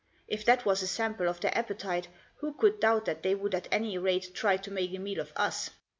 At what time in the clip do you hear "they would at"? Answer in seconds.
3.21-3.67